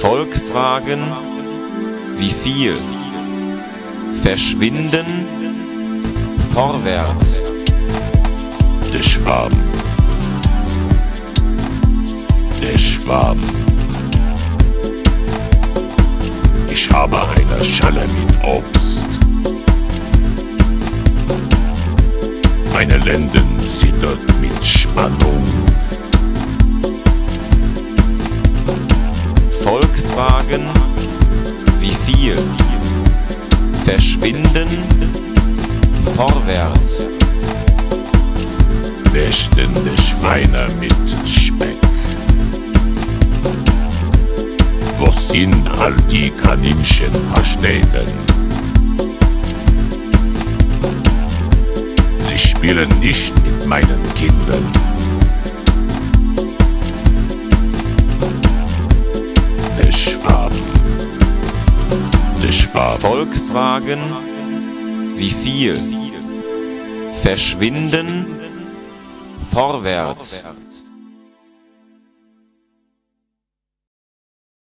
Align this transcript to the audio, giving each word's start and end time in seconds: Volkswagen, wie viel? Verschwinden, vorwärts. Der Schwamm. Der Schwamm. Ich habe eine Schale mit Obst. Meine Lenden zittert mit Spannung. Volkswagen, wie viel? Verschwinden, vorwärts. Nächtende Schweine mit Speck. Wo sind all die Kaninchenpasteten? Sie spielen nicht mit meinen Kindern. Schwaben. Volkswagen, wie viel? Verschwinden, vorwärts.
Volkswagen, 0.00 1.00
wie 2.18 2.30
viel? 2.30 2.76
Verschwinden, 4.22 5.06
vorwärts. 6.52 7.40
Der 8.92 9.02
Schwamm. 9.02 9.52
Der 12.60 12.78
Schwamm. 12.78 13.40
Ich 16.70 16.90
habe 16.90 17.18
eine 17.28 17.64
Schale 17.64 18.00
mit 18.00 18.44
Obst. 18.44 19.06
Meine 22.72 22.98
Lenden 22.98 23.58
zittert 23.78 24.18
mit 24.40 24.64
Spannung. 24.64 25.42
Volkswagen, 30.46 30.66
wie 31.80 31.92
viel? 32.06 32.36
Verschwinden, 33.84 34.68
vorwärts. 36.14 37.04
Nächtende 39.12 39.90
Schweine 40.02 40.66
mit 40.80 40.94
Speck. 41.26 41.76
Wo 44.98 45.10
sind 45.12 45.68
all 45.78 45.94
die 46.10 46.30
Kaninchenpasteten? 46.30 48.06
Sie 52.28 52.38
spielen 52.38 52.88
nicht 53.00 53.32
mit 53.44 53.66
meinen 53.66 54.14
Kindern. 54.14 54.95
Schwaben. 62.76 63.00
Volkswagen, 63.00 63.98
wie 65.16 65.30
viel? 65.30 65.80
Verschwinden, 67.22 68.26
vorwärts. 69.50 70.44